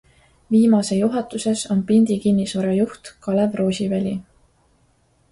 Viimase 0.53 0.95
juhatuses 1.01 1.65
on 1.75 1.83
Pindi 1.91 2.17
Kinnisvara 2.23 2.71
juht 2.77 3.11
Kalev 3.27 3.59
Roosiväli. 3.61 4.15